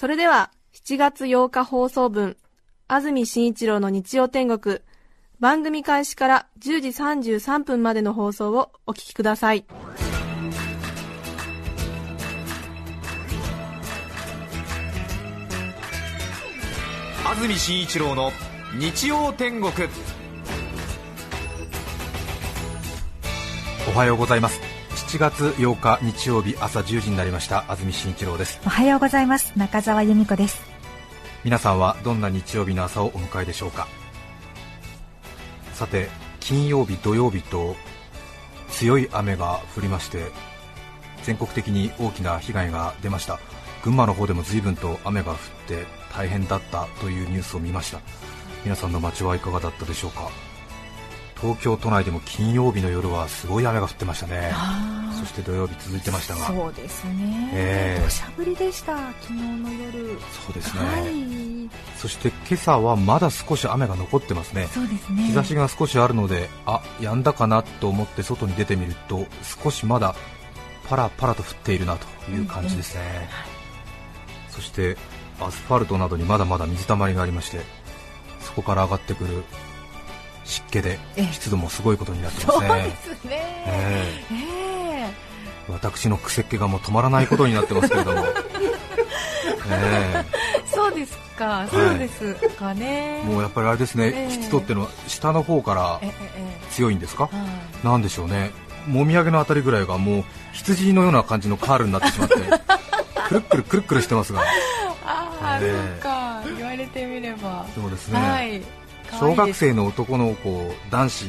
[0.00, 2.38] それでは、7月8日放送分、
[2.88, 4.78] 安住紳一郎の日曜天国、
[5.40, 6.88] 番組開始から10時
[7.38, 9.66] 33分までの放送をお聞きください。
[17.26, 18.32] 安住紳一郎の
[18.78, 19.70] 日曜天国
[23.94, 24.69] おはようございます
[25.10, 27.64] 7月8日日曜日朝10時になりました。
[27.68, 28.60] 安住紳一郎です。
[28.64, 29.52] おはようございます。
[29.58, 30.62] 中澤由美子です。
[31.42, 33.88] 皆さんはどんな日曜日の朝をお迎えでしょうか？
[35.72, 36.08] さて
[36.38, 37.74] 金曜日土曜日と
[38.68, 40.30] 強い雨が降りまして
[41.24, 43.40] 全国的に大きな被害が出ました。
[43.82, 47.98] 群馬の方でも随分と雨が降って大変だったというニュースを見ました。
[48.62, 50.30] 皆さんの街はいかがだったでしょうか？
[51.40, 54.52] 東京都内でも金曜日の夜はすごい雨が降ってましたね。
[55.18, 56.46] そして土曜日続いてましたが。
[56.46, 57.50] そうですね。
[57.52, 58.04] ええ。
[58.04, 60.18] 土砂降りでした昨日の夜。
[60.46, 61.98] そうですね、はい。
[61.98, 64.68] そして今朝はまだ少し雨が残ってますね。
[64.72, 65.22] そうですね。
[65.24, 69.26] 日差しが少しあるので、あ止んだかなと思って外に出てみると
[69.62, 70.14] 少しまだ
[70.88, 73.28] パラパラと降っているなという感じですね、
[74.48, 74.96] そして
[75.40, 77.60] アスファルトなどにまだまだ水たまりがありまして
[78.40, 79.44] そこから上がってくる
[80.50, 81.32] 湿気でええ。
[81.32, 82.68] 湿度もすごいことになってますね。
[82.68, 83.30] ですね。
[83.66, 84.34] ええ。
[84.34, 85.10] え
[85.68, 88.24] 私の癖っ気がもう止まらないことになってますけれども、
[89.70, 90.66] ええ。
[90.66, 91.66] そうですか。
[91.70, 93.20] そうですかね。
[93.22, 94.30] えもうやっぱりあれですね、ええ。
[94.30, 96.00] 湿度ってのは下の方から
[96.70, 97.30] 強いんですか？
[97.84, 98.50] なんでしょうね、
[98.86, 102.34] もみあげのあたりぐらいがもう羊のような感じのカールになってしまって、
[103.28, 104.40] くるっくるくるっくるしてますが、
[105.06, 106.00] ああ、ええ。
[106.02, 106.42] そうか。
[106.58, 107.64] 言われてみれば。
[107.74, 108.60] そうですね、はい
[109.18, 111.26] 小学生の男の子、男子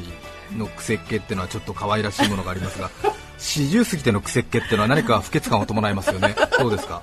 [0.58, 2.90] の癖っ気っていうのはちょっと可愛らしいものがありますが、
[3.40, 7.02] 40過ぎての癖っ気っていうのは何か不潔感を伴いますよね、どうですか、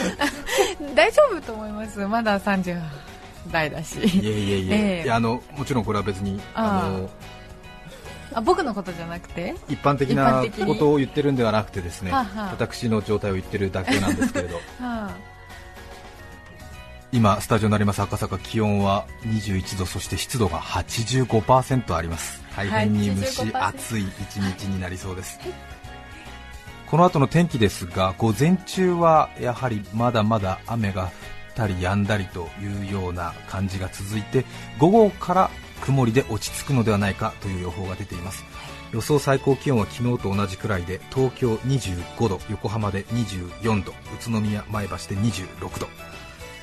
[0.94, 1.98] 大丈夫と思います。
[2.06, 2.80] まだ30
[3.50, 3.98] 代だし。
[3.98, 5.04] いえいえいえ、ええ。
[5.04, 6.88] いやあのもちろんこれは別にああ。
[6.88, 7.10] の
[8.32, 9.56] あ僕のことじゃなくて？
[9.68, 12.50] 一般的一なことを言ってるんではなくて、ですねはあはあ。
[12.52, 14.56] 私の状態を言ってるだけなんですけれど。
[14.80, 15.10] は
[17.12, 22.40] 今スタジオになります赤坂気温は21度そして湿度が85%あります。
[22.56, 25.40] 大変に蒸し85%暑い一日になりそうです、
[26.86, 31.10] この後の天気ですが午前中はやはりまだまだ雨が降っ
[31.54, 34.44] たり止んだりというような感じが続いて
[34.78, 35.50] 午後から
[35.80, 38.44] 曇りで落ち着くのではないかという予報が出ています。
[38.92, 43.94] 予想最高気温は昨日と同じくらいで東京25度横浜で24度宇
[44.24, 45.88] 都宮前橋で26度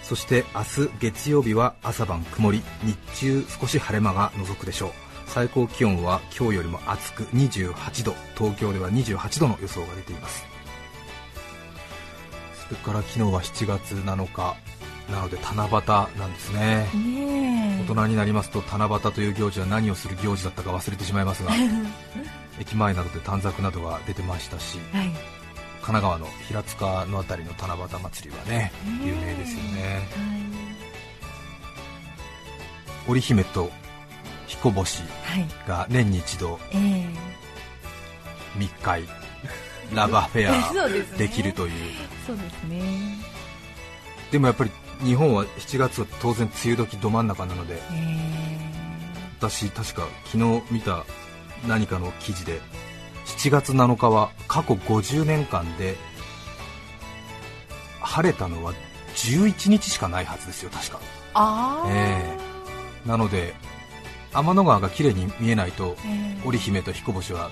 [0.08, 4.92] そして明日月曜日は朝晩曇り日中少し晴れ間が覗くでしょう。
[5.26, 8.16] 最高気温は今日よりも暑く28度。
[8.38, 10.46] 東京では28度の予想が出ています。
[12.70, 14.56] それから昨日は7月7日。
[15.12, 16.88] なので七夕なんですね。
[17.82, 21.52] 大人になりますと七夕という行事は何をする行事だったか忘れてしまいますが
[22.60, 25.37] 駅前などで短冊などが出てましたしえはい
[25.88, 28.74] 神奈川の平塚のあたりの七夕祭りはね
[29.06, 30.02] 有名ですよね。
[33.08, 33.72] 織姫と
[34.48, 35.02] 彦星
[35.66, 37.06] が年に一度え
[38.58, 39.04] 密会
[39.94, 41.72] ラブアフェえア できるという。
[42.26, 43.16] そうですね。
[44.30, 44.72] でもやっぱり
[45.06, 48.60] 日本は7月は当然梅雨時ど真ん中なのでえ。
[49.40, 51.06] 私確か昨日見た
[51.66, 52.60] 何かの記事で
[53.28, 55.96] 7月7日は過去50年間で
[58.02, 58.74] 晴れたのは
[59.16, 61.00] 11日しかないはずですよ確か。
[61.34, 62.38] ああえ
[63.06, 63.54] なので
[64.34, 66.42] 天の川が綺麗に見えないとええ。
[66.46, 67.52] 織姫と彦星は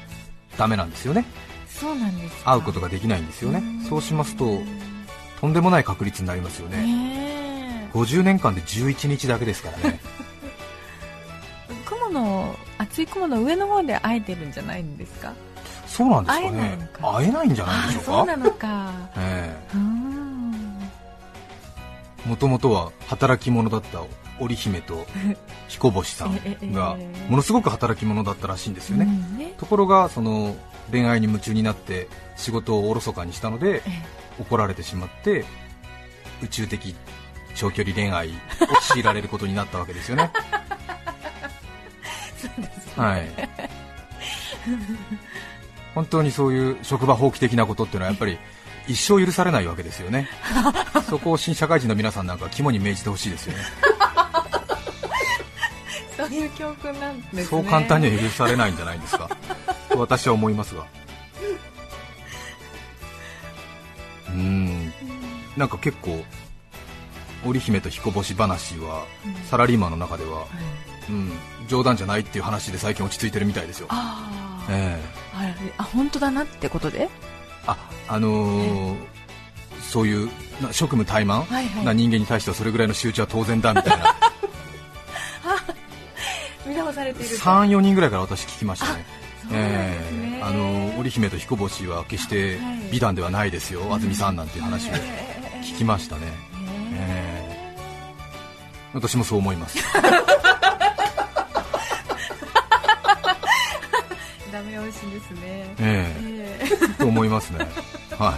[0.58, 1.26] ダメなんですよね。
[1.68, 2.54] そうなんですか。
[2.54, 3.62] 会うことができないんですよね。
[3.90, 4.60] そうしますと
[5.42, 6.78] とんでもない確率になりますよね。
[6.84, 10.00] ね50年間で11日だけですからね。
[11.86, 15.34] 雲の厚い雲の上の方で会えてるんじゃないんですか？
[15.88, 16.90] そうなんですかね。
[17.02, 18.12] 会えないんじゃないでしょうか？
[18.12, 18.92] あそうなのか。
[19.18, 19.56] え
[22.26, 24.02] もともとは働き者だった
[24.40, 25.06] 織姫と
[25.68, 27.30] 彦星さん ええがええ。
[27.30, 30.56] ものすごく働き者だったらしいんですよね、うんねところがその
[30.92, 33.92] 恋愛に夢中になって仕事をおろそかにしたのでえ
[34.40, 35.46] 怒られてしまって
[36.42, 36.96] 宇宙的
[37.56, 38.32] 長距離恋愛を
[38.82, 40.32] 強いられることになったわけですよね。
[42.98, 43.30] はい。
[45.96, 48.38] 本当にそういう職場放棄的なことっていうのはやっぱり
[48.88, 50.30] 一生許されないわけですよね。
[51.10, 53.64] そこを新社会人の皆さんなんか肝に銘じてほしいですよね。
[56.18, 59.30] そういう教訓なんですねそう簡単には許されないんじゃないですか。
[59.90, 60.86] と私は思いますが。
[64.30, 64.94] うーん、
[65.56, 66.24] なんか結構
[67.46, 69.06] 織姫と彦星話は
[69.50, 70.46] サラリーマンの中では、
[71.10, 71.32] うん、
[71.68, 73.88] 冗談じゃないっていう話で最近落ち着いてるみたいですよ。
[74.70, 75.02] ええはい
[75.78, 77.10] あ本当だなってことで？
[77.68, 77.78] あ
[78.08, 78.98] あのー
[79.82, 80.30] そういう
[80.62, 81.44] な職務怠慢？
[81.44, 81.86] はいはい。
[81.86, 84.16] な人間に対してはそれぐらいの仕打ちは当然だみたいな。
[86.66, 87.44] 見直されていると。
[87.44, 88.94] 34人ぐらいから私聞きましたね。
[88.94, 89.06] ね。
[89.52, 90.00] え
[90.40, 92.60] えあの織姫と彦星は決して
[92.92, 94.94] 美談ではないですよ、安住さんなんていう話を
[95.64, 96.22] 聞きましたね、
[96.94, 97.78] ええ。
[98.94, 99.80] 私もそう思います
[104.76, 105.76] ダメ押しですね。
[105.80, 106.14] え
[106.60, 106.60] え。
[106.92, 107.60] えと思いますね。
[108.20, 108.38] は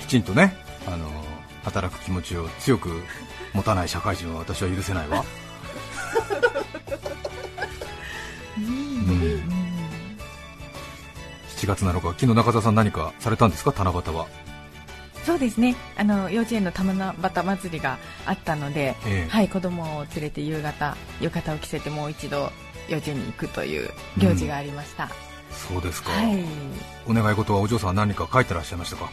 [0.00, 0.02] い。
[0.02, 1.08] きちんとねあの
[1.64, 3.02] 働く気持ちを強く
[3.52, 5.24] 持たない社会人は私は許せないわ。
[8.58, 8.64] うん。
[11.56, 13.72] 7月7日昨日中澤さん何かされたんですか？
[13.76, 14.26] 七夕は
[15.24, 15.74] そうですね。
[15.96, 19.28] あの幼稚園の七夕祭りがあったので、ええ。
[19.28, 22.52] はい、子供を連れて夕方浴衣を着せてもう一度
[22.88, 25.08] 幼稚園に行くという行事がありました、
[25.50, 26.44] そうですか、はい。
[27.08, 29.10] お願い事はお嬢さんは何か書いてらっしゃいましたか？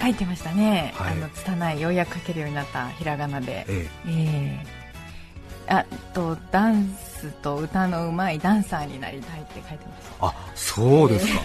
[0.00, 1.12] 書いてましたね、はい。
[1.12, 3.66] あの拙いようやく書けるようになったひらがなで。
[3.68, 4.64] ええ。
[4.64, 4.78] え
[5.70, 5.84] あ
[6.14, 11.42] とダンスと歌のうまいダンサーになりたいって書いてましあそうですか、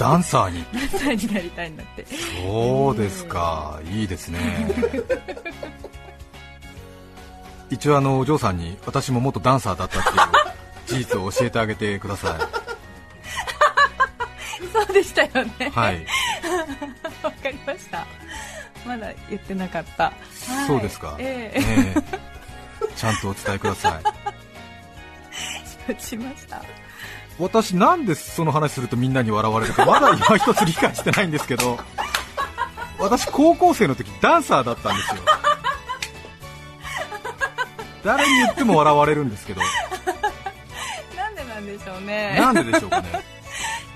[0.00, 0.64] ダンサーに。
[0.64, 2.06] たダンサーになりたいんだって。
[2.42, 4.38] そうですか、いいですね。
[7.68, 10.16] 一応あのお嬢さんに私も元ダンサーだったっていう
[10.86, 12.38] 事実を教えてあげてくださ
[14.72, 15.52] そうでしたよね。
[15.66, 15.70] い。
[15.70, 16.06] はい、
[17.22, 18.06] わかりました。
[18.86, 20.12] まだ言ってなかった、は
[20.64, 20.66] い。
[20.66, 21.14] そうですか。
[21.18, 21.60] ええ。
[21.60, 21.94] え。
[22.96, 24.04] ちゃんとお伝えください。
[25.88, 26.64] えしました
[27.40, 31.78] 私なんでその話するとみんなに笑われるかまだ今一つ理解してないんですけど、
[32.98, 35.22] 私高校生の時ダンサーだったんですよ。
[38.04, 39.60] 誰に言っても笑われるんですけど、
[41.16, 42.36] なんでなんでしょうね。
[42.38, 43.08] なんででしょうかね。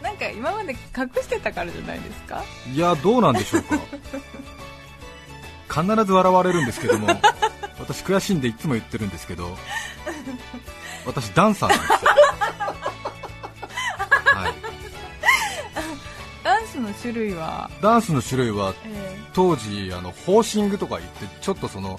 [0.02, 0.79] なんか今まで隠
[1.23, 2.43] してたからじゃないですか？
[2.73, 3.79] いやどうなんでしょうか。
[5.82, 7.08] 必ず笑われるんですけども
[7.81, 9.56] 私悔しいんでいつも言ってるんですけど
[11.05, 11.99] 私ダンサーなんですよ、
[17.00, 21.99] 種類は、ダンスの種類はえ当時あのホーシングとか言ってちょっとその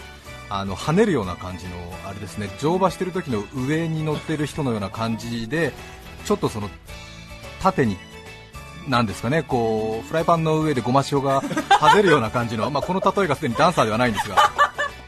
[0.49, 1.71] あの跳ねるような感じの
[2.05, 5.73] あれですね乗馬してる時の上に乗ってる人のような感じで
[6.25, 6.69] ちょっとその
[7.61, 7.97] 縦に
[8.87, 14.35] なんですかねこうフライパンの上でごま塩がはぜるような感じの、まあ、この例えがすでにダンサーではないんですが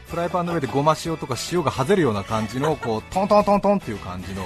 [0.08, 4.42] フライパンの上でごま塩とか塩がはぜるような感じのこうトントントントンっていう感じの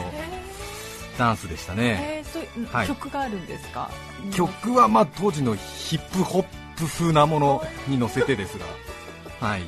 [1.18, 2.24] ダンスでしたーね。
[2.72, 2.86] はい。
[2.88, 3.90] 曲があるんですか？
[4.34, 6.42] 曲はまあ当時のヒップホッ
[6.76, 8.66] プ風なものに乗せてですが、
[9.46, 9.62] はい、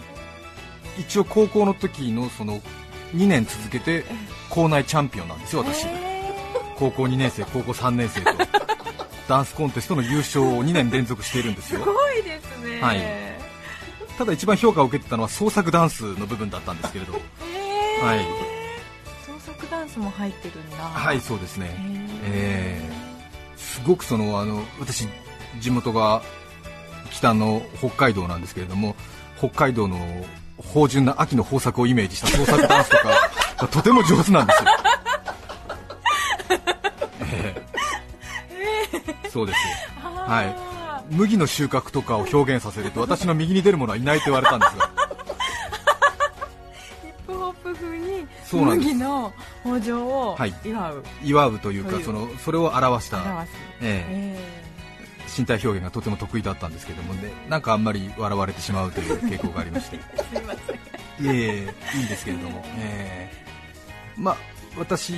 [0.98, 2.60] 一応高校の時のその
[3.14, 4.04] 2年続けて
[4.48, 6.32] 校内チャンピオンなんですよ、私、え
[6.76, 8.30] 高校2年生、高校3年生と。
[9.28, 12.80] ダンスコンテストの優勝を2年連続しているんですよ、ーすごいですね。
[12.82, 13.00] はい。
[14.18, 18.06] ただ一番評価を受けてたのは創作ダンスの部分だったんですけれど、えー。
[18.06, 18.43] はい
[19.94, 20.76] スも入ってるんだ。
[20.76, 21.70] はい、そうですね。
[22.24, 23.56] ええ。
[23.56, 25.08] すごくそのあの私、
[25.60, 26.22] 地元が
[27.10, 28.96] 北の北海道なんですけれども
[29.38, 29.98] 北海道の
[30.58, 33.08] 芳醇な秋の豊作をイメージした創作ダンスとか
[33.58, 34.70] が とても上手なんですよ。
[37.30, 37.62] え
[39.24, 39.30] え。
[39.30, 39.58] そうです。
[40.02, 40.30] ー。
[40.30, 40.46] はい。
[40.46, 40.74] あ
[41.10, 44.90] 麦の収穫とかを表現させると私の右に出る者はいないと言われたんですが
[48.60, 49.32] 麦の
[49.64, 50.54] 豊穣をはい。
[50.64, 54.36] 祝う、祝うというかそのそれを表した、表す、ええ。
[54.60, 54.64] え
[55.36, 59.96] 身体表現がとても得意だったんですけどもねなんかあんまり笑われてしまうという 傾向がありまして。
[59.96, 61.26] ーすいません。
[61.26, 64.36] いえいいんですけれども、えーまあ、
[64.78, 65.14] 私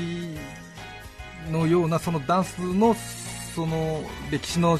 [1.50, 2.94] のようなそのダンスの
[3.54, 4.78] その歴史の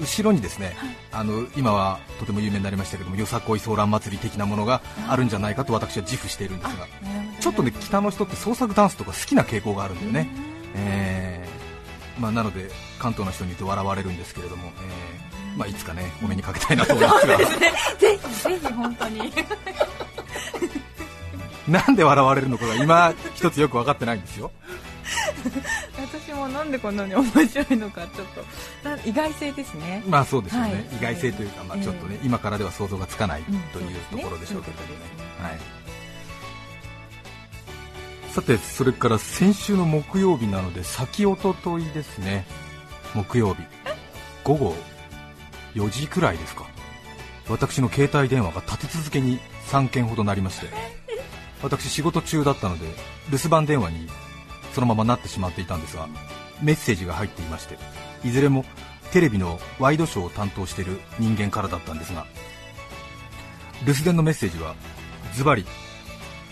[0.00, 0.76] 後ろにですね、
[1.12, 6.86] あの今はとても有名になりましたけどもよさこいソーラン祭り的なものがあるんじゃないかと私は自負しているんですが
[7.40, 10.28] ちょっとね北の人って創作ダンスとか好きな傾向があるんだよね、
[10.74, 17.38] えーまあ、なので関東の人に言うと笑われるんですけれども、えーまあ、いつかねお目にかけたいなと思いますが。
[17.38, 17.44] ぜ
[18.16, 19.32] ひぜひ本当に。
[21.68, 24.50] なんで笑われるのかが今一つよく分かってないんですよ
[25.98, 28.26] 私もなんでこんなに面白いのかちょっ
[28.82, 30.02] とな意外性ですね。
[30.06, 30.84] まあそうですよね、はい。
[30.96, 34.88] 意外性というか、まあ、ちょっとね、今からでは想像がつかないというところでしょうけどね,、
[35.40, 35.58] はい、
[38.32, 42.46] さてそれから先週の木曜日なので先おとといですね。
[43.14, 43.62] 木曜日。
[44.42, 44.74] 午後
[45.74, 46.66] 4時くらいですか。
[47.48, 50.68] 私の携帯電話が立て続けに3件ほどなりまして。
[51.64, 52.84] 私仕事中だったので
[53.30, 54.06] 留守番電話に
[54.74, 56.08] そのままなってしまっていたんですが
[56.62, 57.78] メッセージが入っていまして
[58.24, 58.64] いずれも
[59.12, 62.26] テレビのワイドショーを担当している人間からだったんですが
[63.86, 64.74] 留守電のメッセージは
[65.34, 65.64] ズバリ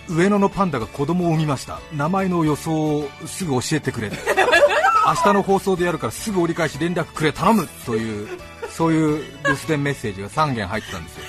[0.08, 1.80] 上野のパンダが子供を産みました。
[1.94, 4.10] 名前の予想をすぐ教えてくれ。
[5.06, 7.68] 明日の放送でやるからすぐ折り返し連絡くれ頼む。
[7.86, 8.28] という
[8.70, 11.22] そういう留守電メッセージが3件入ってたんですよ、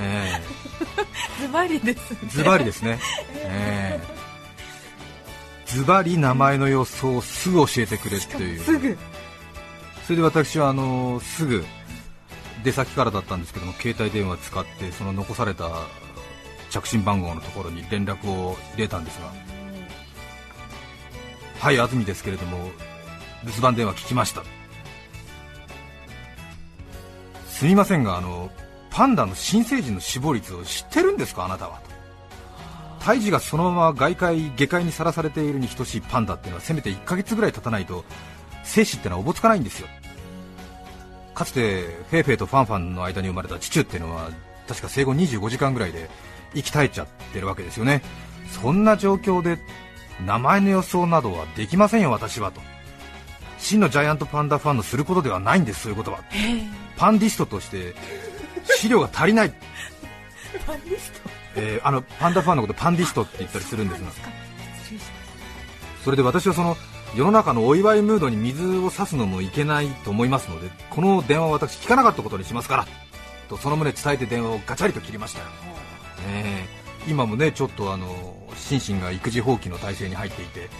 [0.00, 0.42] え
[1.42, 2.18] ズバリですね。
[2.24, 2.98] えズバリですね、
[3.36, 3.73] ええ
[5.74, 8.60] ズバリ名前の予想をすぐ教えてくれっていう。
[8.60, 8.96] すぐ。
[10.04, 11.64] それで私はあのすぐ
[12.62, 15.68] 出先からだったんですけども携帯電話使ってその残された
[16.70, 19.32] 着信番号のところに連絡を入れたんですが。
[21.58, 22.70] はい安住ですけれども
[23.42, 24.44] 留守番電話聞きました。
[27.48, 28.48] すみませんがあの
[28.90, 31.93] パンダの新生児の死亡率を知ってるんですかあなたはと
[33.04, 38.02] 胎児がそのまま外界下界にさらされているに等しいパンダっていうのはせめて1ヶ月ぐらい経たないと
[38.64, 39.88] 生死ってのはおぼつかないんですよ。
[41.34, 44.30] かつてフェイフェイとファンファンの間に生まれたチチュっていうのは
[44.66, 46.08] 確か生後25時間ぐらいで
[46.54, 48.00] 生き絶えちゃってるわけですよね。
[48.48, 49.58] そんな状況で
[50.24, 52.62] 名前の予想などはできませんよ私はと。
[53.58, 56.20] 真のジャイアントパンダファンのすることではないんですそういうことは。
[56.96, 57.94] パンディストとして
[58.64, 59.52] 資料が足りない。
[60.66, 60.93] パンディスト
[61.56, 64.10] えーあのパンダファンのことパンディストって言ったりするんですが。
[66.04, 66.76] それで私はその
[67.14, 72.86] 世の中のお祝いムードに水を差すのもいけないと思いますのでこの電話を私聞かなかったことにしますから
[73.48, 75.46] とその旨伝えて電話をガチャリと切りましたよ、
[76.28, 80.70] えー今もねちょっとあの心身が育児放棄の体制に入っていて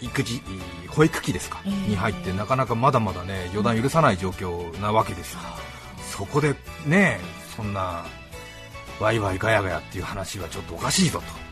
[0.00, 5.40] 育児えー保育器ですか、えーに入ってなかなかまだまだね予断許さない状況なわけですよ。
[6.10, 6.54] そこで
[6.86, 7.20] ね
[7.56, 8.04] そんな
[9.00, 11.48] ワイワイガヤガヤっていう話はちょっとおかしいぞと。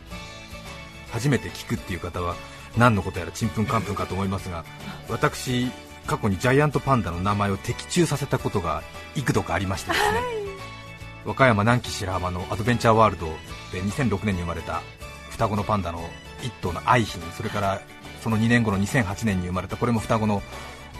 [1.12, 2.34] 初めて聞くっていう方は
[2.76, 4.64] 何のことやらちんぷんかんぷんかと思いますが
[5.08, 5.70] 私
[6.06, 8.82] 過去にジャイアントパンダの名前を的中させたことが
[9.14, 10.20] 幾度かありましてですね、
[11.24, 13.26] 和歌山南紀白浜のアドベンチャーワールド
[13.72, 14.82] で2006年に生まれた
[15.30, 16.00] 双子のパンダの
[16.42, 17.80] 1頭の愛品それから
[18.22, 20.42] その2年後の2008年に生まれたこれも双子の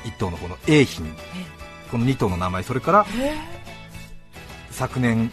[0.05, 1.15] 1頭のこの A 品
[1.91, 3.07] この2頭の名前それから
[4.71, 5.31] 昨年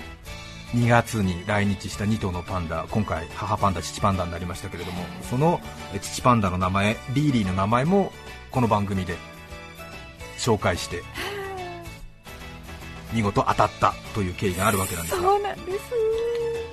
[0.74, 5.62] 2月に来日した2頭のパンダ今回母パンダ父パンダになりましたけれどもその
[5.94, 8.12] え父パンダの名前リーリーの名前も
[8.50, 9.16] この番組で
[10.38, 11.04] 紹介して
[13.14, 15.30] 見事当たったという経緯があるわけなんですが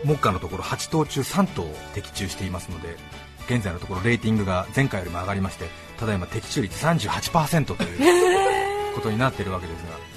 [0.03, 2.97] 目下のところ8頭中3頭的中していますので
[3.55, 5.67] 現在のところレーティングが前回よりも上がりまして
[5.99, 10.10] ただいま的中率38%ということになっているわけですが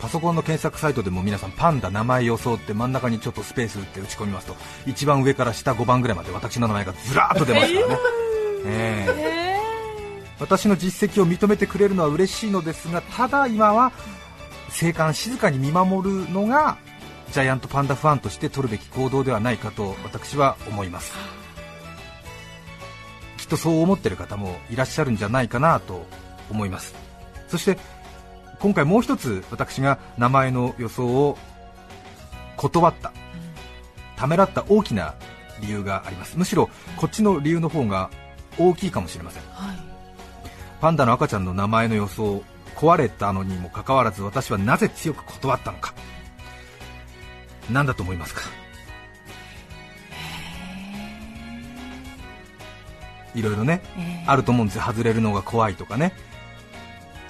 [0.00, 7.96] パソコンの検索サイトでも皆さんパンダ名前予想って真ん中にちょっとスペース打って打ち込みますと一番上から下5番ぐらいまで私の名前がずらーっと出ますからね、
[8.66, 9.06] え
[9.42, 9.56] え
[10.38, 13.92] 私の実績を認めてくれるのは嬉しいのですがただ今は
[14.68, 16.76] 静観静かに見守るのが
[17.32, 21.12] ジャイアントパンダファンとして取るべき行動ではないかと私は思います。
[23.36, 26.06] きっとそう思ってる方もいらっしゃるんじゃないかなと
[26.50, 26.94] 思います。
[27.48, 27.78] そして
[28.58, 31.38] 今回もう一つ私が名前の予想を
[32.56, 33.12] 断った
[34.16, 35.14] ためらった大きな
[35.60, 36.38] 理由があります。
[36.38, 38.10] むしろこっちの理由の方が
[38.58, 39.42] 大きいかもしれません。
[39.52, 39.76] はい。
[40.80, 42.42] パンダの赤ちゃんの名前の予想
[42.74, 45.94] 壊れたのにもかかわらず私はなぜ強く断ったのか。
[47.70, 48.42] 何だと思いますか？
[53.34, 54.30] いろいろね、えー。
[54.30, 54.82] あると思うんですよ。
[54.82, 56.12] 外れるのが怖いとかね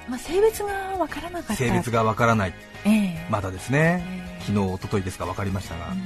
[0.09, 1.55] まあ、性別が分からなかった。
[1.57, 2.55] 性別がわからない。
[2.85, 3.27] ええ。
[3.29, 4.05] まだですね。
[4.09, 4.45] ええ。
[4.47, 6.03] 昨日一昨日ですか分かりましたが、うん。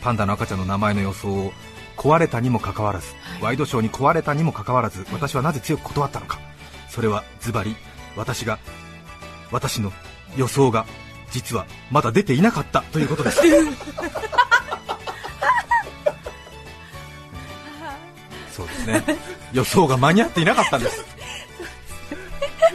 [0.00, 1.52] パンダの赤ちゃんの名前の予想を
[1.96, 3.42] 壊れたにもかかわらず、はい。
[3.42, 6.38] ワイドショーに壊れたにもかかわらず、私はなぜ強く断ったのか、
[6.88, 7.74] それはズバリ
[8.16, 8.58] 私が
[9.50, 9.92] 私の
[10.36, 10.86] 予想が
[11.30, 13.40] 実はまだ出ていなかったということです。
[18.52, 19.02] そうですね。
[19.52, 21.04] 予想が間に合っていなかったんです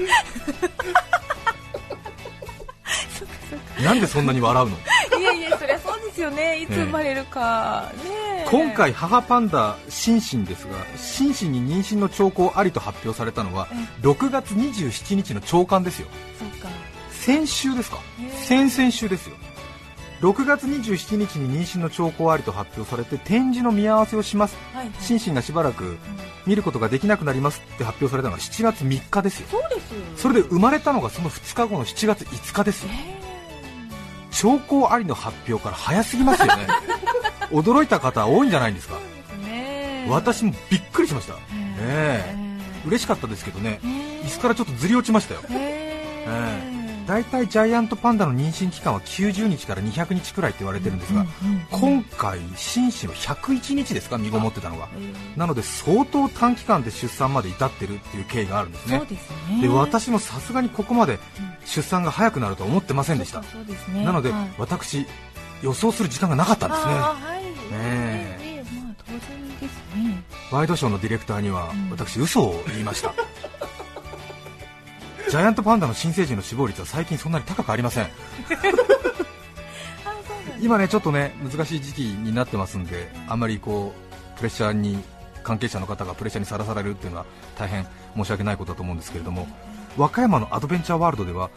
[3.83, 4.77] なんでそんなに笑うの？
[5.19, 6.59] いやいやそりゃそうですよね。
[6.61, 8.45] いつ生まれるか、ねえ。
[8.49, 13.67] 今回母パンダシンシンですがシンシンに妊娠の兆候ありと発表されたのは
[14.01, 16.07] 6月27日の朝刊ですよ。
[17.11, 17.97] 先週ですか？
[18.43, 19.35] 先々週ですよ
[20.21, 24.55] 6月27日に妊娠の兆候ありと発表されて展示の見合わせをします。
[24.73, 24.93] はいはい。
[24.99, 25.97] シンシンがしばらく
[26.45, 29.47] 見ることができなくなりますって発表されたのが7月3日ですよ。
[29.49, 32.91] そうですよそれで生まれたのがその2日後の7月5日ですよ。
[34.29, 36.67] 兆候ありの発表から早すぎますよね。
[37.49, 38.97] 驚いた方多いんじゃないんですか
[40.07, 41.35] 私もびっくりしました。
[41.79, 42.35] え。
[42.85, 43.79] 嬉しかったですけどね。
[43.83, 43.87] え
[44.23, 45.41] 椅子からちょっとずり落ちましたよ。
[45.49, 51.25] ええ大体ジャイアントパンダの妊娠期間は90日から200日くらいって言われてるんですが、
[51.71, 54.87] 今回、紳士の101日ですか、身ごもってたのが、
[55.35, 59.01] なので相当短期間で出産まで至ってるっていう経緯があるんですね。
[59.09, 59.61] ですね。
[59.61, 61.19] で私もさすがにここまで
[61.65, 64.05] 出産が早くなるとは思ってませんでした、ね。
[64.05, 64.49] なので、はい。
[64.57, 65.05] 私、
[65.61, 68.41] 予想する時間がなかったんですね、ね。
[70.51, 71.89] ワイドショーのディレクターにはうん。
[71.91, 73.13] 私、嘘を言いました。
[75.31, 78.07] ジャイアントパンダの新生児の死亡率は最近そんなに高くありません。
[80.59, 85.01] 今ねちょっとね難しい時期になってますんであんまりこうプレッシャーに
[85.41, 87.25] 関係者の方がプレッシャーにさらされるっていうのは
[87.57, 89.47] 大変申し訳ないことだと思うんですけれども
[89.95, 91.49] 和歌山のアドベンチャーワールドでは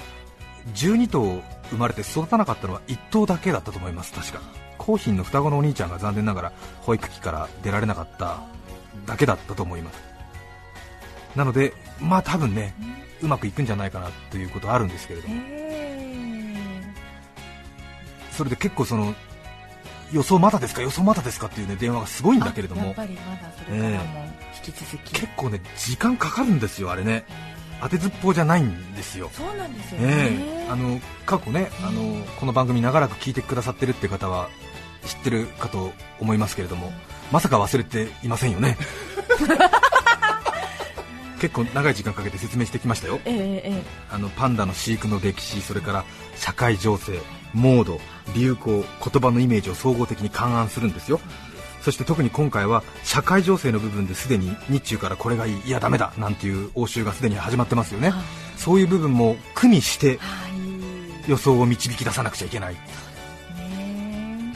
[0.74, 4.40] 12頭生まれて育たなかったのは1頭だけだったと思います確か。
[4.78, 6.52] コーの双子のお兄ちゃんが残念ながら
[6.82, 8.38] 保育器から出られなかった
[9.04, 10.00] だけだったと思います。
[11.34, 12.76] なのでまあ多分ね
[13.24, 15.34] うまくいくんじゃないかなということはあるんですけれども。
[15.48, 16.82] え
[18.30, 19.14] それで結構その
[20.12, 20.82] 予想まだですか？
[20.82, 21.46] 予想まだですか？
[21.46, 22.94] っていうね電話がすごいんだけれども。
[24.62, 27.24] 結構ね時間かかるんですよあれね。
[27.80, 29.30] 当てずっぽうじゃないんですよ。
[29.32, 30.68] そうなんですよね、ええ。
[30.70, 34.48] あの過去ねあのこの番組長らく聞いてくださってるって方は
[35.04, 36.92] 知ってるかと思いますけれども。
[37.32, 38.76] まさか忘れていませんよね
[41.44, 43.20] 結構長い時間かけて説明してきましたよ。
[43.26, 46.04] えええあのパンダの飼育の歴史それから
[46.36, 47.20] 社会情勢
[47.52, 48.00] モード
[48.34, 48.84] 流行言
[49.22, 51.20] 葉のイメージを総合的に勘案するんですよ。
[51.82, 58.08] そして特に今回は社会情勢の部分ですでに日中からこれがいいいやダメだなんていう応酬がすでに始まってますよね。
[58.08, 58.24] はい。
[58.56, 60.48] そういう部分も加味しては
[61.26, 61.30] い。
[61.30, 62.74] 予想を導き出さなくちゃいけない。
[63.58, 64.54] ね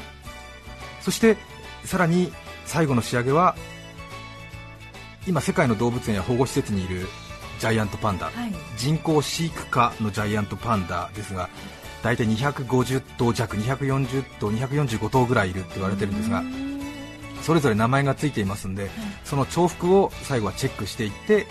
[1.03, 1.37] そして
[1.85, 2.33] さらに
[2.65, 3.57] 最後の仕上げは
[5.29, 7.07] 今世界の動物園や保護施設にいる
[7.61, 8.53] ジャイアントパンダ、はい。
[8.79, 11.51] 人工飼育化のジャイアントパンダですが
[12.03, 16.43] 大体250頭弱240頭245頭ぐらいいるって言われてるんですが
[17.43, 18.89] それぞれ名前がついていますんで
[19.25, 21.47] その重複を最後はチェックしていって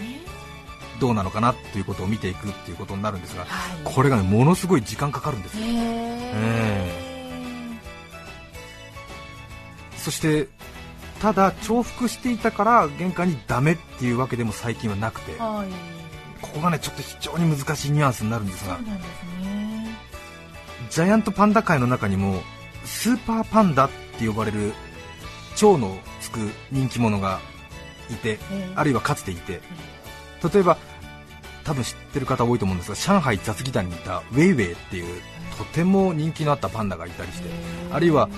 [1.00, 3.80] どうなのかなということを見ていくっていうことになるんですがはい。
[3.84, 5.66] これがねものすごい時間かかるんですよ。
[5.66, 7.08] へえ
[9.98, 10.48] そして
[11.22, 15.38] ただ重複していたから玄関にダメっていうわけでも最近はなくて。
[15.40, 15.68] はい。
[16.42, 18.78] ここがねちょっと非常に難しいニュアンスになるんですが。
[18.78, 19.02] ね。
[20.90, 22.42] ジャイアントパンダ界の中にも
[22.86, 24.74] スーパーパンダって呼ばれる
[25.56, 26.40] 蝶のつく
[26.72, 27.40] 人気者が
[28.10, 28.74] いてええ。
[28.76, 29.62] あるいはかつていて。
[30.54, 30.78] 例えば
[31.64, 35.22] 多分知ってる方多いと思うんですが上海雑技団にいたウェイウェイっていう
[35.58, 37.50] とても人気のあったパンダがいたりして
[37.92, 38.30] あるいは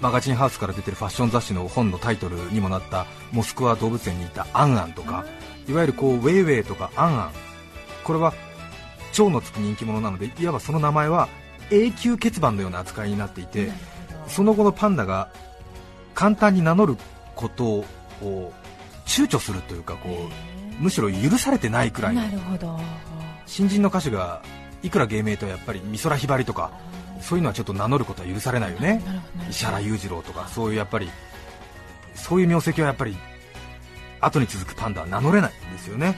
[0.00, 5.24] マガジンハウスから出てるファッション雑誌の本のタイトルにもなったモスクワ動物園にいたアンアンとか
[5.68, 7.32] いわゆるこうウェイウェイとかアンアン。
[8.02, 8.32] これは
[9.12, 11.28] 蝶のつく人気者なのでいわばその名前は
[11.70, 13.70] 永久欠番のような扱いになっていて
[14.26, 15.30] その後のパンダが
[16.14, 16.96] 簡単に名乗る
[17.36, 17.84] ことを
[19.04, 22.22] 躊躇するというかこうむしろ許されてないくらいの。
[23.46, 24.42] 新人の歌手が
[24.82, 26.70] いくら芸名とやっぱり美空ひばりとか
[27.20, 29.02] そういうのはちょっと名乗ることは許されないよね。
[29.48, 31.10] 石原裕次郎とかそういうやっぱり
[32.14, 33.16] そういう名跡はやっぱり
[34.20, 36.16] 後に続くパンダは名乗れないんですよね。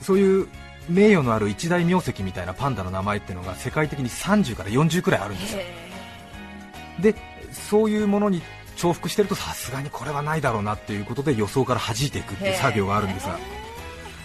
[0.00, 0.48] そういう
[0.88, 5.62] 名誉のある一大名跡みたいなパンダの名前っていうのが世界的に30から40くらいあるんですよ。
[7.00, 7.14] で
[7.52, 8.42] そういうものに
[8.76, 13.38] 重複してるとさすがにこれはないだろうなっていうことで予想から弾いていくっていう作業があるんですが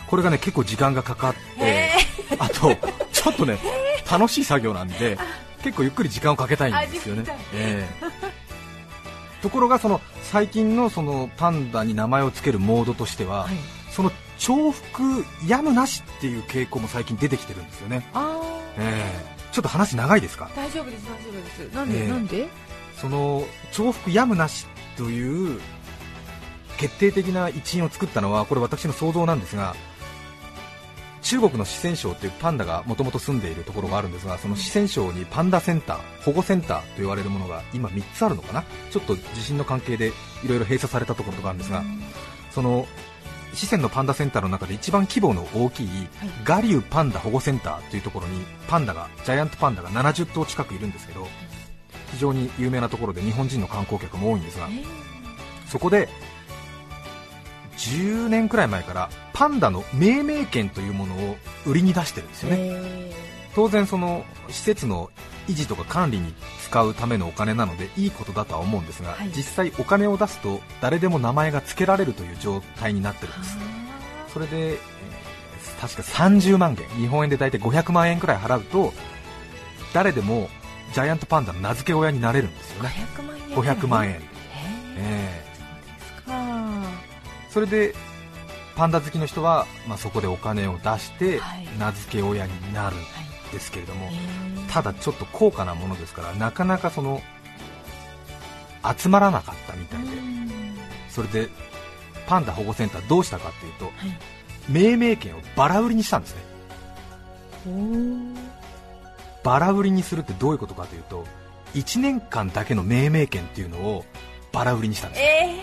[0.08, 1.92] これがね結構時間がかかって
[2.40, 2.76] あと
[3.12, 3.60] ちょっとね
[4.10, 5.18] 楽しい作業なんで
[5.64, 7.24] 結構ゆっくり時間をかけたいんですよね。
[7.54, 9.42] ええ。
[9.42, 13.56] ところがその最近のそのパンダに名前を付けるモードとしては、はい。
[13.92, 18.40] その重複やむなしっていう傾向も最近出てきてるんですよね、あ
[18.78, 19.36] ええ。
[19.52, 20.46] ちょっと話長いですか？
[20.46, 21.76] あ大丈夫です大丈夫です。
[21.76, 22.08] なんで、ええ。
[22.08, 22.48] なんで？
[22.96, 24.66] その重複やむなし
[24.98, 25.60] という
[26.78, 29.76] 決定的な一因を作ったのはこれ私の想像なんですが
[31.22, 38.64] 中国の四川省っていうパンダがもともと住んでいるところがあるんですがその四川省にパンダセンター保護センターと言われるものが今3つあるのかな？
[38.92, 40.08] ちょっと地震の関係で
[40.44, 41.84] いろいろ閉鎖されたところとかあるんですが
[42.52, 42.88] その
[43.54, 45.90] 四川のパンダセンターの中で一番規模の大きい
[46.44, 51.28] ガリュウパンダ保護センターというところにパンダがジャイアントパンダが70頭近くいるんですけど
[52.12, 54.68] 非常に有名なところで日本人の観光客も多いんですが
[55.68, 56.08] そこで
[57.78, 62.76] 10年くらい前からパンダの命名権というものを売りに出してるんですよね。
[63.56, 65.10] 当然その施設の
[65.48, 69.30] 維持とか管理に使うためのお金なのでいいことだとは思うんですが、はい。
[69.30, 73.58] 実際お金を出すと誰でも名前が付けられるという状態になってるんです。
[74.34, 74.78] それで、えー
[75.80, 78.92] 確か30万元日本円で大体500万円くらい払うと
[79.94, 80.50] 誰でも
[80.94, 82.90] ジャイアントパンダの名付け親になれるんですよね。
[83.16, 83.58] 500万円。
[83.78, 84.22] 500万円、へ
[84.98, 86.84] えー
[87.50, 87.96] それで
[88.80, 91.68] パンダ好きの人は、まあ、そこでお金を出してはい。
[91.78, 94.14] 名付け親になるんはいですけれども、へえ
[94.72, 97.22] ただちょっと高価なものですからなかなかその
[98.98, 100.78] 集まらなかったみたいでうん。
[101.10, 101.50] それで
[102.26, 103.94] パンダ保護センターどうしたかっていうとはい。
[104.72, 106.42] 命名権をバラ売りにしたんですね。
[109.44, 111.26] バラ売りにするってどういうことかというと
[111.74, 114.06] 1年間だけの命名権っていうのを
[114.54, 115.58] バラ売りにしたんですえ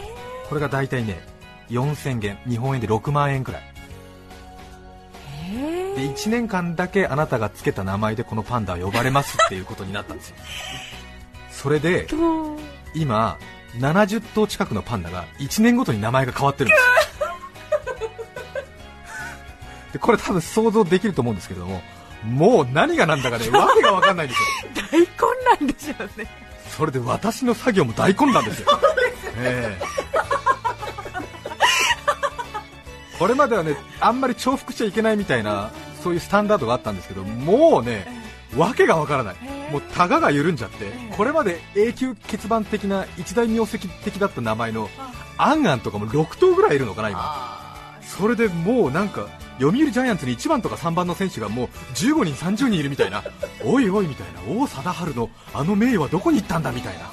[0.51, 1.36] これが大体ね
[1.71, 3.63] 4000元日本円で6万円くらい。
[5.53, 10.37] えで1年間だけあなたがつけた名前でこのパンダは呼ばれますっていうことになったんですよ。
[11.51, 12.17] それでと
[12.95, 13.39] 今
[13.79, 17.27] 70頭近くのパンダが1年ごとに名前が変わってるんですよ。
[19.93, 21.83] でこれ多分想像できると思うんですけれども
[22.25, 24.47] もう何が何だかねわけが分かんないんですよ。
[24.93, 26.47] 大混乱でしょうね。
[26.77, 28.67] それで私の作業も大混乱ですよ、
[29.39, 30.06] ええ
[33.19, 35.71] これまではねあんまり重複しちゃいけないみたいな
[36.03, 38.07] そういうスタンダードがあったんですけどもうね
[38.57, 39.37] わけがわからない。
[39.71, 44.89] もうタガが緩んじゃってこれまで永久欠番的な一大名跡的だった名前の
[45.37, 47.19] アンアンとかも6頭ぐらいいるのかな今。
[47.21, 49.27] あそれでもうなんか
[49.59, 53.25] 読売ジャイアンツに1番とか3番の選手がもう15人、30人いるみたいな、
[53.65, 57.11] おいおいみたいな、王貞治のあの名誉はどこに行ったんだみたいな、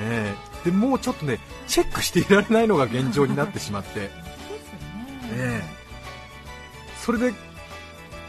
[0.00, 4.10] えーでもうちょっとねチェックしていられないのが現状になってしまって、
[5.30, 5.82] えー
[7.02, 7.34] それで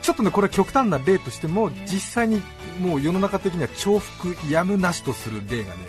[0.02, 2.42] ちょっとねこれは極端な例としても実際に
[2.80, 5.80] もう世の中的には重複やむなしとする例がね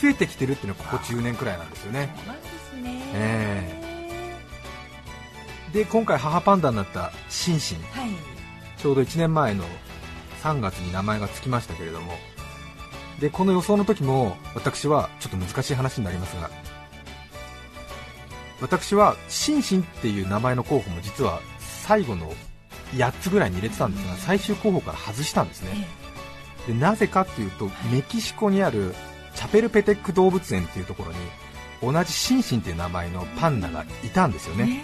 [0.00, 2.14] 増えてきてるっていうのはここ10年くらいなんですよね。
[2.76, 3.88] でえ
[5.72, 7.78] で今回母パンダになったシンシン。
[7.90, 8.10] はい。
[8.78, 9.64] ちょうど1年前の
[10.42, 12.12] 3月に名前がつきましたけれども。
[13.18, 16.48] でこの予想の時も私はちょっと難しい話になりますが
[18.60, 22.32] 私はシンシンっていう名前の候補も実は最後の
[22.92, 25.86] 8つぐらいに入れてたんですが最終候補から外したんですね。
[26.66, 28.94] でなぜかっていうとメキシコにある
[29.34, 34.82] チャペルペテック動物園っていうところに同じシンシンっていう名前のパンダがいたんですよね。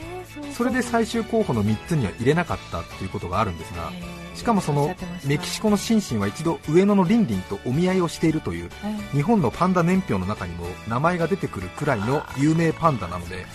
[0.53, 9.17] それで最終候補の3つには入れなかったっていうことがあるんですがえーしかもそのメキシコのシンシンは一度上野のリンリンとお見合いをしているというはい。
[9.17, 13.47] 日本のパンダ年表の中にも名前が出てくるくらいの有名パンダなので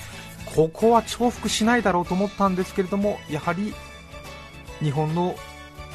[0.56, 3.74] ここは重複しないだろうと思ったんですけれどもやはり
[4.82, 5.36] 日本の、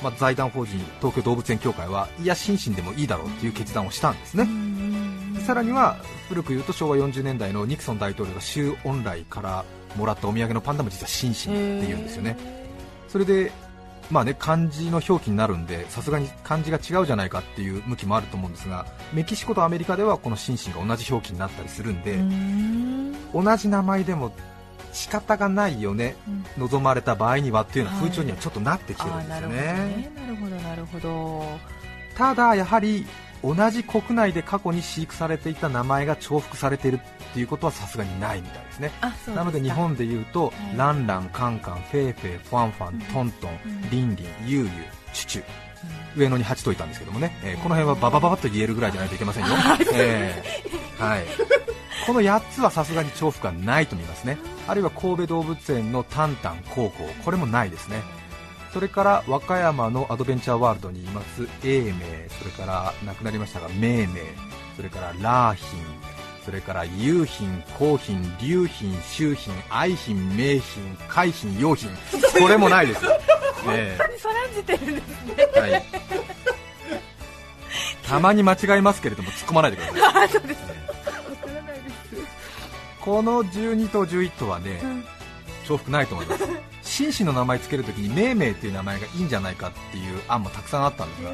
[0.02, 4.48] まあ、財団法人東京動物園協会はいやシンシンでもいいだろうという決断をしたんですね。
[5.44, 5.96] さらには
[6.28, 9.64] 古く言うと昭和40年代のニクソン大統領が周恩来から
[9.96, 12.36] もらったお土産のパンダも実はシンシンっていうんですよね。
[13.08, 13.52] それで
[14.10, 23.12] まあね漢字の表記になるんでさすがに漢字が違うじゃないかっていう向きもあると思うんですがメキシコとアメリカではこのシンシンが同じ表記になったりするんでん。
[23.32, 24.32] 同じ名前でも
[24.92, 26.62] 仕方がないよねうん。
[26.68, 29.62] 望まれた場合にはっていうようなはい風潮にはちょっとなってきてるんですよあーなるほどね
[29.96, 31.58] ねなるほどなるほど。
[32.16, 33.06] ただやはり
[33.44, 38.90] 同じ国内で過去に飼育されていた名前が重複されているっていうことはさすがにないみたいですね。
[39.34, 40.76] なので日本でいうと、はい。
[40.78, 43.90] ランラン、カンカン、フェイフェイ、ファンファン、トントン、うん。
[43.90, 44.70] リンリン、ユーユー、
[45.12, 45.44] チュチュ。
[46.16, 46.22] うん。
[46.22, 49.48] 上野に8といたんですけどもね、えーこの辺はババババッと言えるぐらいじゃないといけませんよ、
[49.94, 51.24] えーはい、
[52.06, 54.38] この8つはさすがに重複はないと思いますね。
[54.66, 58.02] あるいは神戸動物園のタンタン、コウコウこれもないですね
[58.74, 61.48] それから和歌山のアドベンチャーワールドにいます。
[61.62, 61.92] 永明
[62.28, 64.20] それから亡くなりましたが命名
[64.76, 65.80] それからラーヒン
[66.44, 71.88] それから雄品、高品、龍品、周品、愛品、名品、海品、用品
[72.38, 73.00] これもないです、
[73.70, 75.60] えーそらんじてるんですね。
[75.60, 75.84] はい。
[78.06, 80.24] たまに間違えますけれども、突っ込まないでください。
[80.26, 80.60] あそうです。
[83.00, 85.04] この12と11とはね、うん。
[85.66, 86.44] 重複ないと思います。
[86.94, 91.30] 紳士の名前つけるときに命名っていう名前がいいんじゃないかっていう案もたくさんあったんですが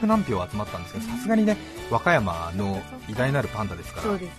[0.00, 1.58] 800何票集まったんですけどさすがにね
[1.90, 4.30] 和歌山の偉大なるパンダですからね。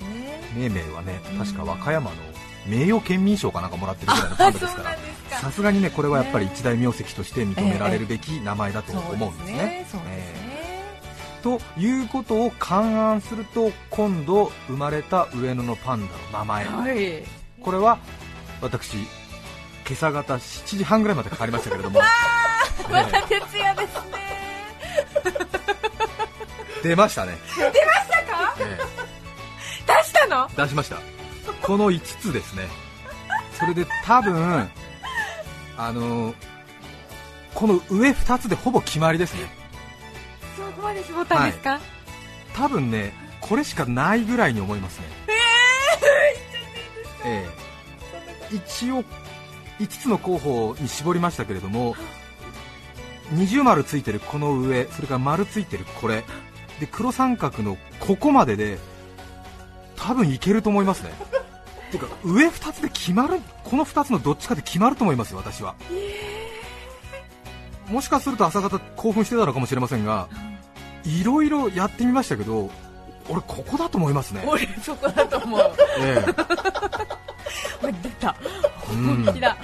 [0.56, 2.18] 命名はね確か和歌山の
[2.66, 4.84] 名誉県民賞かなんかもらってるぐらいのパンダですか。
[4.84, 4.98] ら
[5.38, 9.86] さすがにねこれはやっぱり一大名跡として認められるべき名前だと思うんですね。
[11.44, 17.24] ということを勘案すると今度生まれた上野のパンダの名前、はい。
[17.62, 18.00] これは
[18.60, 18.98] 私
[19.88, 22.00] 今朝方7時半ぐらいまでかかりましたけれども、
[22.92, 24.18] まえた徹夜ですね。
[26.82, 27.38] ー出ましたね。
[27.58, 28.56] 出ましたか？
[28.60, 28.78] え
[29.88, 30.50] 出したの？
[30.50, 30.98] ー出しました。
[31.62, 32.68] この5つですね。
[33.58, 34.70] それで多分
[35.78, 36.36] あのー
[37.54, 39.50] この上2つでほぼ決まりですね。
[40.56, 41.80] そこまで絞ったんですか、
[42.54, 45.06] 多分ねこれしかないぐらいに思いますね。
[47.26, 47.46] え
[48.52, 48.56] え。
[48.56, 49.04] 一応
[49.80, 51.96] 5つの候補に絞りましたけれども
[53.32, 56.24] 二重丸ついてるこの上それから丸ついてるこれ。
[56.80, 58.78] で黒三角のここまでで
[59.96, 61.12] 多分いけると思いますね。
[61.92, 65.76] てか上2つで決まるこの2つのどっちかで決まると思いますよ私は。
[67.90, 70.28] もしかすると朝方興奮してたのかもしれませんが
[71.06, 72.70] いろいろやってみましたけど
[73.30, 75.72] 俺ここだと思いますね、俺そこだと思う。
[76.00, 76.34] え俺
[78.04, 78.36] 出た。
[78.80, 79.58] 本気だ。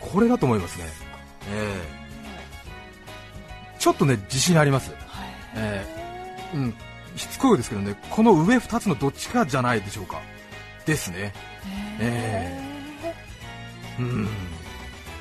[0.00, 0.86] これだと思いますね、
[1.50, 1.76] え
[3.76, 3.78] え。
[3.78, 4.90] ちょっとね自信あります、
[5.54, 5.84] え
[6.54, 6.56] え。
[6.56, 6.74] うん、
[7.16, 10.20] しつこいですけどねこの上2つのどっちかじゃないでしょうか。
[10.86, 11.34] ですね。
[12.00, 12.58] え。
[13.98, 14.28] うん。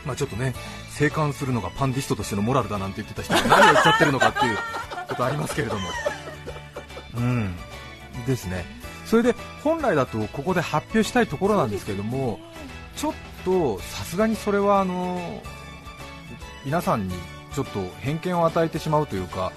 [0.05, 0.53] まあちょっとね
[0.91, 4.57] 生還するのがパンディストとしてのモラルだなんて言ってた人が何を言っちゃってるのかっていう
[5.09, 5.81] ことありますけれども。
[7.17, 7.55] うん。
[8.25, 8.65] ですね
[9.07, 12.39] それで本来だとここで発表したいところなんですけれども
[12.95, 13.13] ちょっ
[13.45, 15.41] とさすがにそれはあの
[16.65, 17.13] 皆さんに
[17.53, 19.53] ちょっと偏見を与えてしまうというか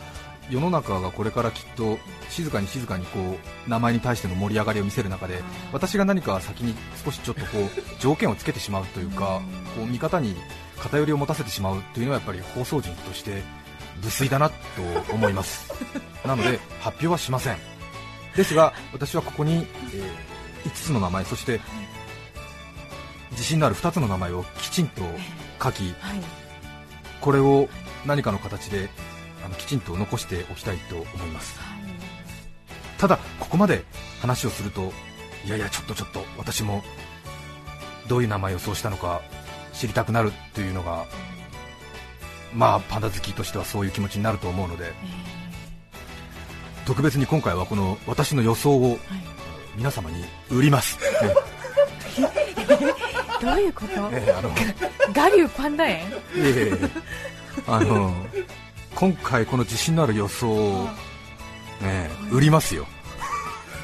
[0.49, 3.19] 世の中がこれからきっと静かに静かにこ
[3.67, 9.41] う名前に対しての盛り上がりを見せる中で私が何か先に少しちょっとこう条件をつけてしまうというか
[9.77, 10.37] こう見方に
[10.79, 13.43] 偏りを持たせてしまうというのはやっぱり放送人として
[14.03, 14.55] 無粋だなと
[15.13, 15.73] 思います。
[16.25, 17.70] なので発表はしません。
[18.41, 20.31] ですが私はここに、え
[20.65, 21.61] 5つの名前そして
[23.33, 25.03] 自信のある2つの名前をきちんと
[25.63, 26.21] 書きはい。
[27.21, 27.69] これを
[28.07, 28.89] 何かの形で
[29.45, 31.61] あのきちんと残しておきたいと思います。
[32.97, 33.85] ただここまで
[34.23, 34.91] 話をすると
[35.45, 36.83] いやいやちょっとちょっと私も
[38.09, 39.21] どういう名前をそうしたのか
[39.75, 41.05] 知りたくなるというのが
[42.55, 44.93] まあパンダ好きとしてはそういう気持ちになると思うので
[46.87, 48.99] 特別に今回はこの私の予想を
[49.77, 50.99] 皆様に売ります、
[53.41, 53.93] どういうこと？
[54.13, 54.51] ええあの。
[55.13, 56.01] ガリューパンダ園？
[56.37, 56.91] ええ
[57.67, 58.15] あの
[58.95, 60.89] 今回この自信のある予想を、
[61.81, 62.87] ね、売りますよ。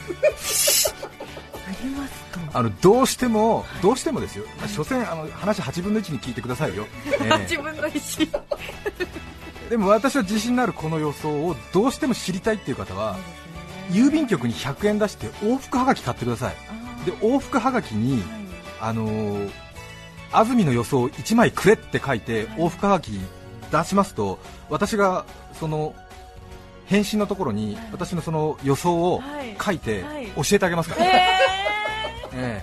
[0.08, 2.40] ありますと。
[2.58, 6.86] あのどうしてもどうしてもですよ、まあ所詮あの話8分の1に聞いてくださいよ、
[7.20, 7.38] ええ。
[7.42, 8.00] 自分の意思
[9.70, 13.16] でも私は自信のあるこの予想をどうしても知りたいっていう方は
[13.90, 16.54] 郵便局に100円出して往復はがき買ってください。
[17.04, 18.22] で往復はがきに
[18.80, 19.50] あのー
[20.32, 23.12] 安住の予想1枚くれって書いて往復はがき
[23.70, 25.24] 出しますと私が
[25.54, 25.94] その
[26.86, 29.56] 返信のところに私のその予想をはい。
[29.60, 30.26] 書いてはい。
[30.36, 31.10] 教えてあげますから、 え
[32.34, 32.62] え。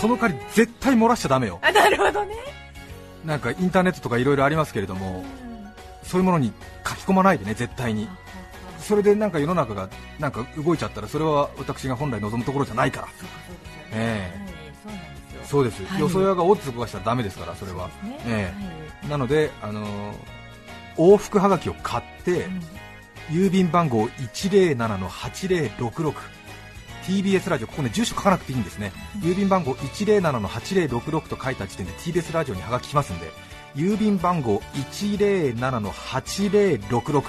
[0.00, 1.60] その代わり絶対漏らしちゃだめよ。
[1.62, 2.34] なるほどね。
[3.24, 5.24] なんかインターネットとかいろいろありますけれども
[6.02, 6.52] そういうものに
[6.86, 8.08] 書き込まないでね絶対に。
[8.78, 13.08] それでなんか世の中がなんか動いちゃったらそれは私が本来望むところじゃないから。
[13.08, 14.28] そうですよ
[14.82, 15.40] そうなんですよ。
[15.44, 16.00] そうです、はい。
[16.00, 17.90] よそ屋がオッズ動かしたらダメですからそれは。
[18.26, 18.52] え
[19.02, 19.08] はい。
[19.08, 20.12] なので、あのー
[20.96, 22.60] 往復はがきを買って、うん。
[23.30, 26.14] 郵便番号107-8066
[27.04, 33.30] TBS ラジオここね住所書かなくていいんですね、郵便番号107-8066と書いた時点で TBS ラジオにはがき来ますんで
[33.74, 34.60] 郵便番号
[34.94, 37.24] 107-8066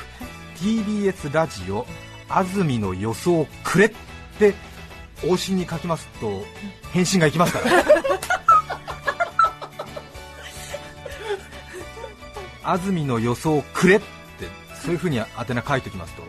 [0.55, 1.87] TBS ラジオ
[2.27, 3.91] 安住の予想くれっ
[4.39, 4.53] て
[5.21, 6.43] 往診に書きますと
[6.93, 7.65] 返信がいきますから。
[12.63, 14.05] 安住の予想くれって
[14.81, 16.23] そういうふうに宛名書いておきますと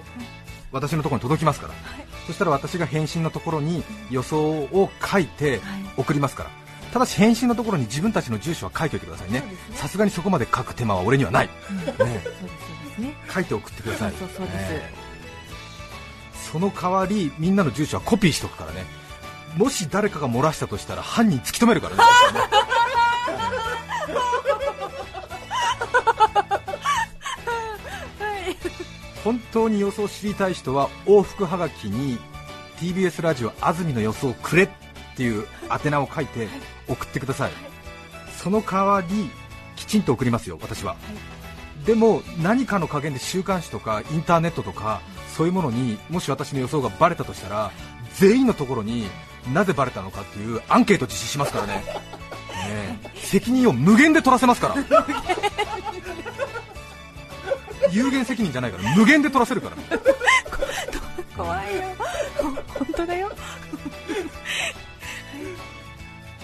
[0.73, 1.75] 私のところに届きますから、
[2.27, 5.61] そしたら私が返信のところに予想を書いて
[5.99, 6.51] 送りますから
[6.93, 9.43] ただし返信のところに自分たちの住所は書いておいてくださいね。
[9.75, 11.49] さすがにそこまで書く手間は俺にはない、
[13.33, 14.13] 書いて送ってください。
[16.53, 18.85] その代わりみんなの住所はコピーしとくからね。
[19.57, 22.03] もし誰かが漏らしたとしたら犯人突き止めるからね。
[29.25, 32.19] 本当に予想を知りたい人は往復はがきに
[32.81, 34.82] TBS ラジオ安住の予想くれって
[35.19, 36.49] いう宛名を書いて
[36.89, 37.53] 送ってください、
[38.39, 39.31] その代わり
[39.77, 40.97] きちんと送りますよ私は、
[41.85, 45.01] でも何かの加減で週刊誌とかインターネットとか
[45.37, 47.73] そういうものにもし私の予想がバレたとしたら
[48.15, 49.07] 全員のところに
[49.53, 51.75] なぜバレたのかっていうアンケート実施しますからね。
[52.69, 53.19] ねえ。
[53.19, 54.77] 責任を無限で取らせますから。
[57.91, 59.77] 有限責任じゃないから無限で取らせるから。
[61.37, 61.83] 怖いよ。
[62.69, 63.33] 本当だよ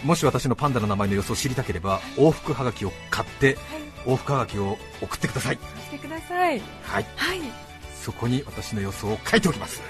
[0.05, 3.57] もし私のパンダの名前の予想を知りたければ往復はがきを買って
[4.05, 5.57] 往復はがきを送ってください。
[5.57, 6.61] してください。
[6.83, 7.07] はい。
[7.17, 7.41] はい。
[8.01, 9.83] そこに私の予想を書いておきます。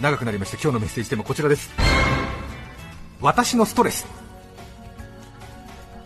[0.00, 0.56] 長くなりました。
[0.56, 1.70] 今日のメッセージテーマこちらです。
[3.20, 4.06] 私のストレス。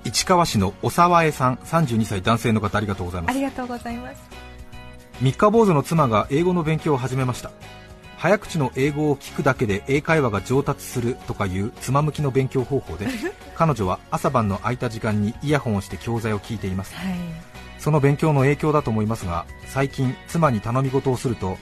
[0.04, 3.30] 市川市のお沢江さん32歳男性の方ありがとうございます。
[3.32, 4.48] ありがとうございます。
[5.20, 7.50] 三日坊主の妻が英語の勉強を始めました
[8.18, 13.07] 早口の英語を聞くだけで英会話が上達するとかいう妻向きの勉強方法で
[13.54, 16.94] 彼女は朝晩の空いた時間にイヤホンをして教材を聞いています。
[16.94, 17.14] はい。
[17.78, 21.59] その勉強の影響だと思いますが最近妻に頼み事をすると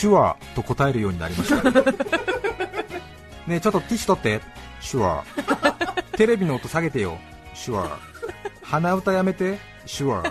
[0.00, 1.62] 手話と答えるようになりました。
[3.46, 4.40] ねえちょっとティッシュ取って。
[4.90, 5.24] 手話。
[6.16, 7.18] テレビの音下げてよ。
[7.54, 7.98] 手話。
[8.62, 9.58] 鼻歌やめて。
[9.86, 10.22] 手話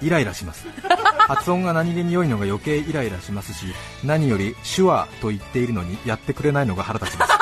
[0.00, 0.66] イライラします。
[1.26, 3.66] 発音が何気に良いのが余計イライラしますし
[4.04, 7.32] 何より手話と言っているのにやってくれないのが腹立ちます。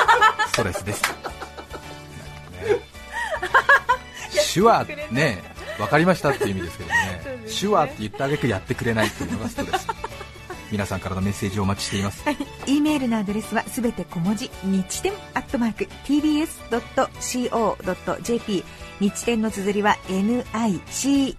[0.48, 1.08] ストレスです、ね
[4.54, 5.42] 手話ね
[5.78, 6.96] 分かりましたっていう意味ですけどね。
[7.44, 7.50] ね。
[7.60, 9.88] 手話って言ってあげくやってくれないっていうのがストレス。
[10.70, 12.24] 皆さんからのメッセージをお待ちしています。
[12.66, 16.74] E メールのアドレスはすべて小文字日天アットマーク tbs.co.jp
[19.00, 21.38] 日天の綴りは NICHITEN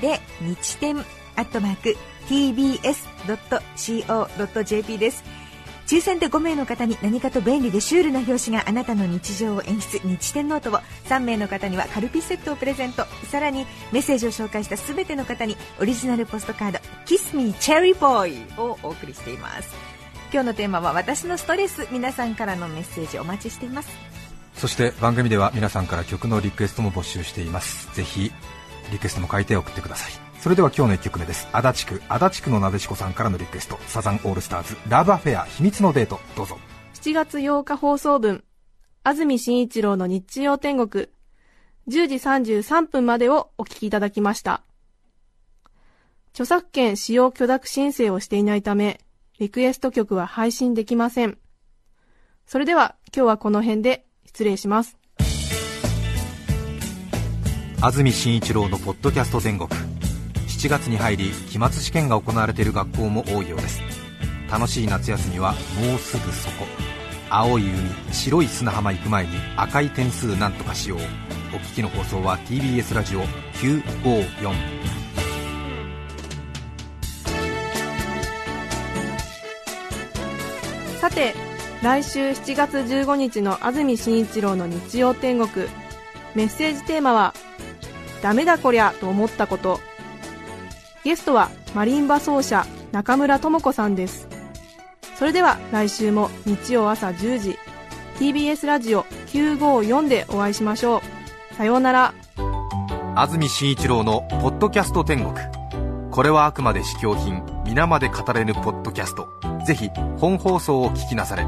[0.00, 0.98] で日天
[1.36, 1.96] アットマーク
[2.28, 2.88] tbs.co.jp
[4.98, 5.24] です。
[5.86, 10.00] 抽選で5名の方に何かと便利でシュールな表紙があなたの日常を演出。
[10.04, 13.06] 日天ノートを3名の方にはカルピスセットをプレゼント。
[13.30, 19.68] さらにメッセージを紹介した全ての方にオリジナルポストカード「Kiss me cherry boy」をお送りしています。
[20.32, 21.86] 今日のテーマは私のストレス。
[21.92, 24.15] 皆さんからのメッセージお待ちしています。
[24.56, 27.94] そして番組では皆さんから曲のリクエストも募集しています。
[27.94, 28.32] ぜひ
[28.90, 30.12] リクエストも書いて送ってください。
[30.40, 31.46] それでは今日の1曲目です。
[31.52, 33.78] 足立区足立区のなでしこさんからのリクエスト。
[33.86, 36.20] サザンオールスターズラブアフェア秘密のデート。
[36.36, 36.58] どうぞ。
[36.94, 38.44] 7月8日放送分、
[39.04, 41.08] 安住紳一郎の日曜天国、
[41.88, 44.62] 10時33分までをお聞きいただきました。
[46.30, 49.00] 著作権使用許諾申請をしていないため、
[49.38, 51.38] リクエスト曲は配信できません。
[52.46, 54.06] それでは今日はこの辺で。
[54.36, 54.98] 失礼します。
[57.80, 59.66] 安住紳一郎のポッドキャスト天国。
[60.46, 63.80] 7月に入り期末試験が行われている学校も多いようです。
[64.50, 66.66] 楽しい夏休みはもうすぐそこ。
[67.30, 70.98] 青い海白い砂浜行く前に赤い点数なんとかしよう。
[71.54, 74.52] お聞きの放送は TBS ラジオ954
[81.00, 85.66] さて、来週7月15日の安住紳一郎の日曜天国、
[86.34, 87.34] メッセージテーマは、
[88.22, 89.78] ダメだこりゃと思ったこと。
[91.04, 94.26] ゲストはマリンバ奏者中村智子さんです。
[95.18, 97.58] それでは来週も日曜朝10時、
[98.18, 101.02] TBS ラジオ954でお会いしましょ
[101.52, 101.54] う。
[101.54, 102.14] さようなら。
[103.14, 105.34] 安住紳一郎の「ポッドキャスト天国」
[106.12, 109.28] これはあくまで試供品皆まで語れぬポッドキャスト
[109.66, 111.46] ぜひ本放送を聞きなされ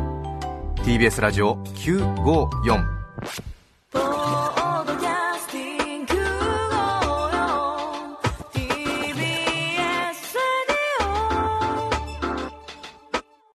[0.88, 2.98] TBS ラジオ954